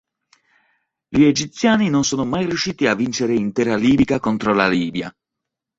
[1.07, 5.15] Gli egiziani non sono mai riusciti a vincere in terra libica contro la Libia.